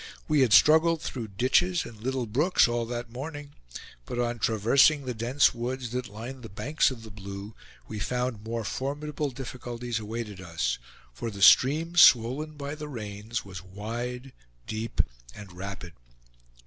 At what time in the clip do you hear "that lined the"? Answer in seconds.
5.91-6.49